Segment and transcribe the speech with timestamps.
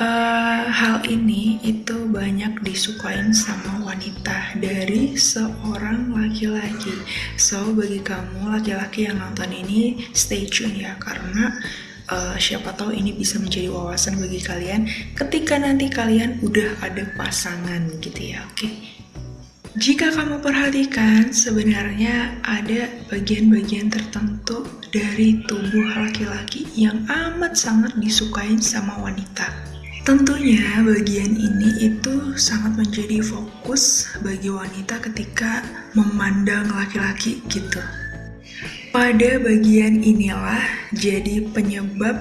[0.00, 6.96] uh, hal ini itu banyak disukain sama wanita dari seorang laki-laki.
[7.36, 11.52] So bagi kamu laki-laki yang nonton ini stay tune ya karena
[12.08, 18.00] uh, siapa tahu ini bisa menjadi wawasan bagi kalian ketika nanti kalian udah ada pasangan
[18.00, 18.40] gitu ya.
[18.50, 18.66] Oke.
[18.66, 18.72] Okay?
[19.78, 28.98] Jika kamu perhatikan, sebenarnya ada bagian-bagian tertentu dari tubuh laki-laki yang amat sangat disukain sama
[28.98, 29.69] wanita.
[30.00, 35.60] Tentunya bagian ini itu sangat menjadi fokus bagi wanita ketika
[35.92, 37.84] memandang laki-laki gitu.
[38.96, 40.64] Pada bagian inilah
[40.96, 42.16] jadi penyebab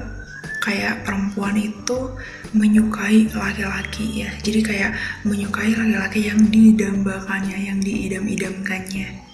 [0.59, 2.19] kayak perempuan itu
[2.51, 4.29] menyukai laki-laki ya.
[4.43, 4.91] Jadi kayak
[5.23, 9.28] menyukai laki-laki yang didambakannya, yang diidam-idamkannya.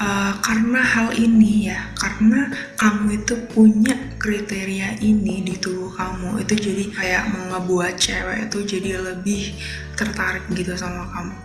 [0.00, 2.48] Uh, karena hal ini ya, karena
[2.80, 7.22] kamu itu punya kriteria ini di tubuh kamu, itu jadi kayak
[7.52, 9.52] ngebuat cewek itu jadi lebih
[10.00, 11.36] tertarik gitu sama kamu.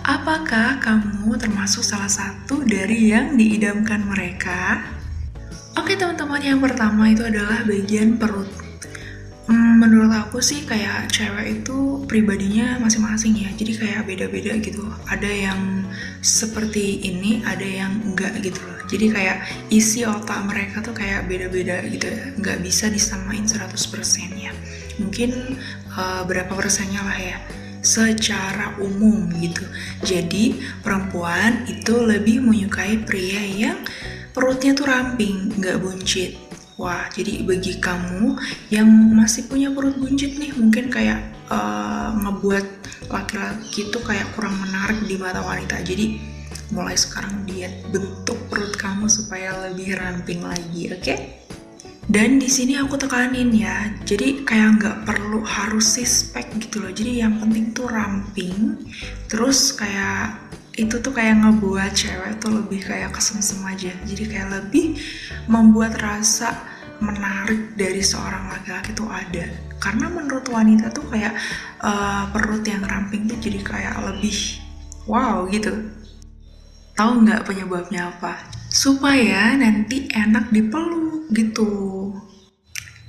[0.00, 4.80] Apakah kamu termasuk salah satu dari yang diidamkan mereka?
[5.76, 8.48] Oke teman-teman, yang pertama itu adalah bagian perut.
[9.48, 14.84] Hmm, menurut aku sih kayak cewek itu pribadinya masing-masing ya, jadi kayak beda-beda gitu.
[15.08, 15.60] Ada yang
[16.20, 18.78] seperti ini, ada yang enggak gitu loh.
[18.90, 19.36] Jadi kayak
[19.72, 23.72] isi otak mereka tuh kayak beda-beda gitu ya, nggak bisa disamain 100%
[24.36, 24.52] ya.
[25.00, 25.56] Mungkin
[25.96, 27.38] uh, berapa persennya lah ya
[27.80, 29.64] secara umum gitu.
[30.04, 33.80] Jadi perempuan itu lebih menyukai pria yang
[34.36, 36.49] perutnya tuh ramping, nggak buncit.
[36.80, 38.40] Wah, jadi bagi kamu
[38.72, 41.20] yang masih punya perut buncit nih, mungkin kayak
[41.52, 42.64] uh, ngebuat
[43.12, 45.76] laki-laki itu kayak kurang menarik di mata wanita.
[45.84, 46.16] Jadi
[46.72, 51.04] mulai sekarang diet bentuk perut kamu supaya lebih ramping lagi, oke?
[51.04, 51.40] Okay?
[52.10, 57.22] dan di sini aku tekanin ya jadi kayak nggak perlu harus sispek gitu loh jadi
[57.22, 58.82] yang penting tuh ramping
[59.30, 63.90] terus kayak itu tuh kayak ngebuat cewek tuh lebih kayak kesemsem aja.
[64.06, 64.98] Jadi kayak lebih
[65.50, 66.54] membuat rasa
[67.00, 69.48] menarik dari seorang laki-laki tuh ada.
[69.80, 71.32] Karena menurut wanita tuh kayak
[71.80, 74.60] uh, perut yang ramping tuh jadi kayak lebih
[75.08, 75.72] wow gitu.
[76.94, 78.36] Tahu nggak penyebabnya apa?
[78.68, 82.12] Supaya nanti enak dipeluk gitu.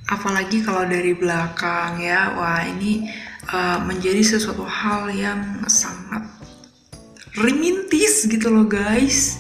[0.07, 3.11] Apalagi kalau dari belakang ya wah ini
[3.51, 5.90] uh, menjadi sesuatu hal yang sangat
[7.39, 9.39] rimintis gitu loh guys.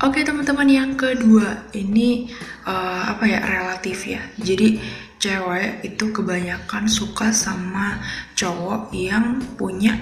[0.00, 2.32] Oke teman-teman yang kedua ini
[2.64, 4.24] uh, apa ya relatif ya.
[4.40, 4.80] Jadi
[5.20, 8.00] cewek itu kebanyakan suka sama
[8.32, 10.00] cowok yang punya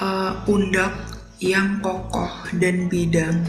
[0.00, 0.96] uh, pundak
[1.36, 3.44] yang kokoh dan bidang.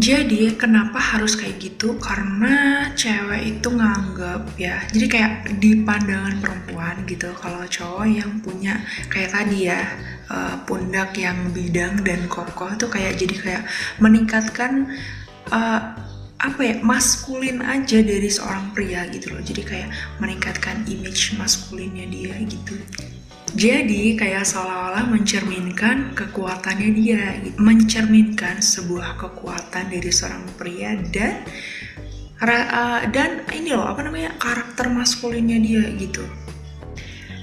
[0.00, 2.00] Jadi kenapa harus kayak gitu?
[2.00, 8.80] Karena cewek itu nganggap ya, jadi kayak di pandangan perempuan gitu, kalau cowok yang punya
[9.12, 9.84] kayak tadi ya
[10.30, 13.62] uh, pundak yang bidang dan kokoh tuh kayak jadi kayak
[13.98, 14.94] meningkatkan
[15.50, 15.98] uh,
[16.40, 19.42] apa ya maskulin aja dari seorang pria gitu loh.
[19.44, 19.88] Jadi kayak
[20.22, 22.80] meningkatkan image maskulinnya dia gitu.
[23.50, 31.42] Jadi kayak seolah-olah mencerminkan kekuatannya dia, mencerminkan sebuah kekuatan dari seorang pria dan
[32.46, 36.24] uh, dan ini loh apa namanya karakter maskulinnya dia gitu.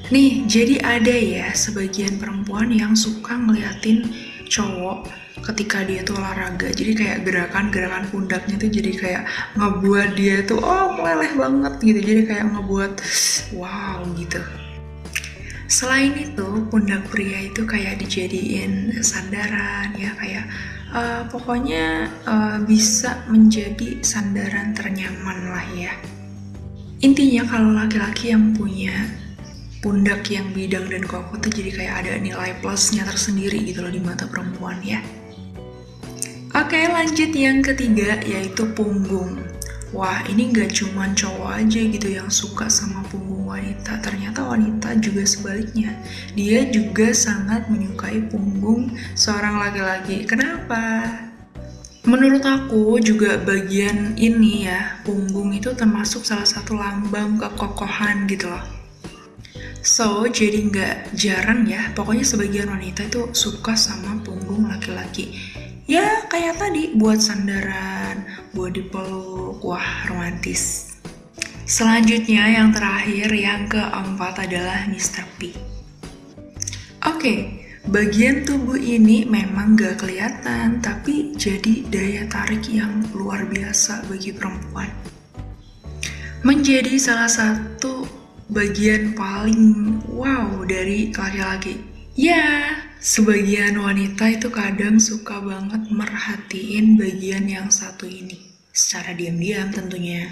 [0.08, 4.08] Nih, jadi ada ya sebagian perempuan yang suka ngeliatin
[4.48, 5.12] cowok
[5.52, 6.72] ketika dia tuh olahraga.
[6.72, 9.24] Jadi kayak gerakan-gerakan pundaknya tuh jadi kayak
[9.60, 12.00] ngebuat dia tuh oh meleleh banget gitu.
[12.00, 12.94] Jadi kayak ngebuat
[13.60, 14.40] wow gitu.
[15.68, 20.48] Selain itu, pundak pria itu kayak dijadiin sandaran ya kayak
[20.96, 25.92] uh, pokoknya uh, bisa menjadi sandaran ternyaman lah ya.
[27.04, 29.27] Intinya kalau laki-laki yang punya
[29.80, 34.02] pundak yang bidang dan kokoh tuh jadi kayak ada nilai plusnya tersendiri gitu loh di
[34.02, 35.02] mata perempuan ya.
[36.58, 39.38] Oke lanjut yang ketiga yaitu punggung.
[39.96, 44.04] Wah ini gak cuman cowok aja gitu yang suka sama punggung wanita.
[44.04, 45.96] Ternyata wanita juga sebaliknya.
[46.36, 50.28] Dia juga sangat menyukai punggung seorang laki-laki.
[50.28, 51.08] Kenapa?
[52.08, 58.77] Menurut aku juga bagian ini ya, punggung itu termasuk salah satu lambang kekokohan gitu loh.
[59.88, 65.32] So, jadi nggak jarang ya, pokoknya sebagian wanita itu suka sama punggung laki-laki.
[65.88, 70.92] Ya, kayak tadi, buat sandaran, buat dipeluk, wah romantis.
[71.64, 75.24] Selanjutnya yang terakhir yang keempat adalah Mr.
[75.40, 75.56] P.
[77.08, 84.36] Oke, bagian tubuh ini memang gak kelihatan, tapi jadi daya tarik yang luar biasa bagi
[84.36, 84.92] perempuan.
[86.44, 87.97] Menjadi salah satu
[88.58, 91.78] bagian paling wow dari laki-laki.
[92.18, 98.58] Ya, sebagian wanita itu kadang suka banget merhatiin bagian yang satu ini.
[98.74, 100.26] Secara diam-diam tentunya.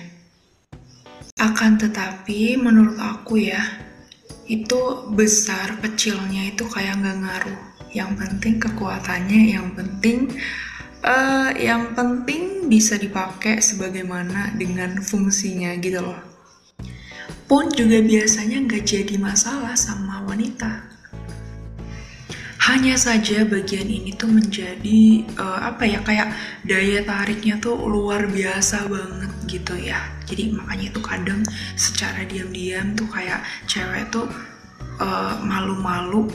[1.38, 3.62] Akan tetapi menurut aku ya,
[4.50, 7.62] itu besar kecilnya itu kayak nggak ngaruh.
[7.94, 10.34] Yang penting kekuatannya, yang penting
[11.06, 16.35] uh, yang penting bisa dipakai sebagaimana dengan fungsinya gitu loh.
[17.46, 20.82] Pun juga biasanya nggak jadi masalah sama wanita.
[22.66, 26.34] Hanya saja bagian ini tuh menjadi uh, apa ya kayak
[26.66, 30.02] daya tariknya tuh luar biasa banget gitu ya.
[30.26, 31.46] Jadi makanya itu kadang
[31.78, 34.26] secara diam-diam tuh kayak cewek tuh
[34.98, 36.26] uh, malu-malu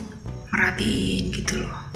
[0.54, 1.90] merhatiin gitu loh.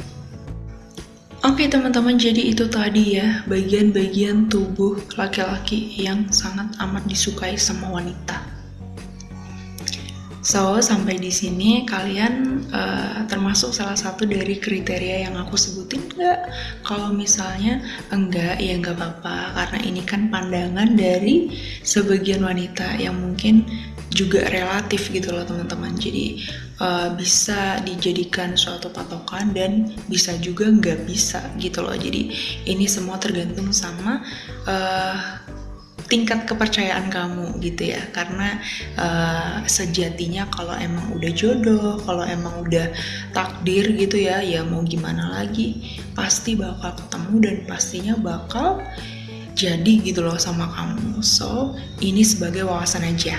[1.46, 8.53] Oke teman-teman, jadi itu tadi ya bagian-bagian tubuh laki-laki yang sangat amat disukai sama wanita.
[10.44, 16.38] So, sampai di sini kalian uh, termasuk salah satu dari kriteria yang aku sebutin nggak?
[16.84, 17.80] Kalau misalnya
[18.12, 19.56] enggak, ya nggak apa-apa.
[19.56, 21.48] Karena ini kan pandangan dari
[21.80, 23.64] sebagian wanita yang mungkin
[24.12, 25.96] juga relatif gitu loh teman-teman.
[25.96, 26.44] Jadi
[26.76, 31.96] uh, bisa dijadikan suatu patokan dan bisa juga nggak bisa gitu loh.
[31.96, 32.36] Jadi
[32.68, 34.20] ini semua tergantung sama
[34.68, 35.40] uh,
[36.06, 38.60] tingkat kepercayaan kamu gitu ya karena
[39.00, 42.92] uh, sejatinya kalau emang udah jodoh kalau emang udah
[43.32, 48.84] takdir gitu ya ya mau gimana lagi pasti bakal ketemu dan pastinya bakal
[49.54, 51.72] jadi gitu loh sama kamu so
[52.02, 53.38] ini sebagai wawasan aja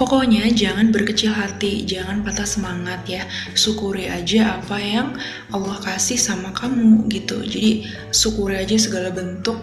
[0.00, 3.28] Pokoknya jangan berkecil hati, jangan patah semangat ya.
[3.52, 5.12] Syukuri aja apa yang
[5.52, 7.44] Allah kasih sama kamu gitu.
[7.44, 9.60] Jadi syukuri aja segala bentuk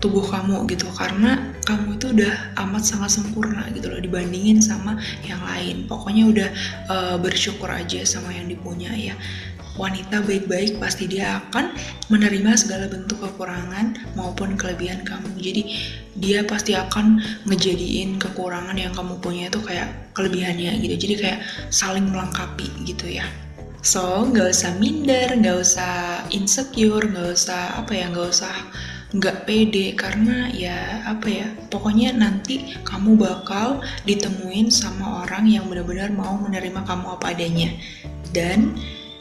[0.00, 5.40] tubuh kamu gitu karena kamu itu udah amat sangat sempurna gitu loh dibandingin sama yang
[5.44, 5.84] lain.
[5.84, 6.48] Pokoknya udah
[6.88, 9.14] uh, bersyukur aja sama yang dipunya ya
[9.78, 11.72] wanita baik-baik pasti dia akan
[12.10, 15.30] menerima segala bentuk kekurangan maupun kelebihan kamu.
[15.38, 15.62] Jadi
[16.18, 21.08] dia pasti akan ngejadiin kekurangan yang kamu punya itu kayak kelebihannya gitu.
[21.08, 23.24] Jadi kayak saling melengkapi gitu ya.
[23.80, 28.52] So, nggak usah minder, nggak usah insecure, nggak usah apa ya, nggak usah
[29.10, 36.14] nggak pede karena ya apa ya pokoknya nanti kamu bakal ditemuin sama orang yang benar-benar
[36.14, 37.70] mau menerima kamu apa adanya.
[38.30, 38.78] Dan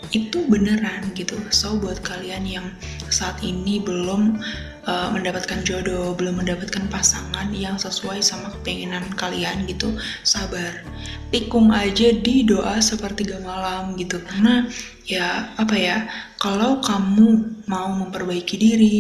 [0.10, 1.38] itu beneran gitu.
[1.54, 2.68] So buat kalian yang
[3.14, 4.42] saat ini belum
[4.90, 9.94] uh, mendapatkan jodoh belum mendapatkan pasangan yang sesuai sama keinginan kalian gitu
[10.26, 10.82] sabar.
[11.30, 14.18] Tikung aja di doa sepertiga malam gitu.
[14.22, 14.66] Karena
[15.06, 16.10] ya apa ya
[16.42, 18.98] kalau kamu mau memperbaiki diri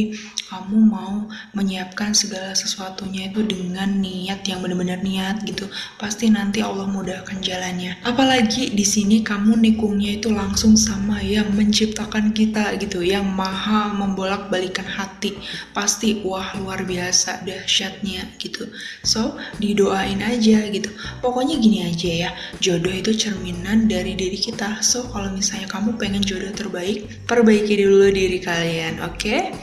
[0.50, 5.69] kamu mau menyiapkan segala sesuatunya itu dengan niat yang benar-benar niat gitu
[6.01, 8.01] pasti nanti Allah mudahkan jalannya.
[8.01, 14.90] Apalagi di sini kamu nikungnya itu langsung sama yang menciptakan kita gitu yang maha membolak-balikan
[14.90, 15.38] hati.
[15.69, 18.66] Pasti wah luar biasa dahsyatnya gitu.
[19.06, 20.90] So didoain aja gitu.
[21.22, 24.81] Pokoknya gini aja ya jodoh itu cerminan dari diri kita.
[24.81, 29.13] So kalau misalnya kamu pengen jodoh terbaik perbaiki dulu diri kalian oke?
[29.13, 29.60] okay?